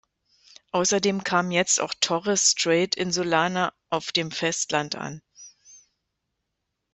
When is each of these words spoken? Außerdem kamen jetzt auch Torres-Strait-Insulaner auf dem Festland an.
Außerdem 0.71 1.23
kamen 1.23 1.51
jetzt 1.51 1.79
auch 1.79 1.93
Torres-Strait-Insulaner 1.93 3.71
auf 3.91 4.11
dem 4.11 4.31
Festland 4.31 4.95
an. 4.95 5.21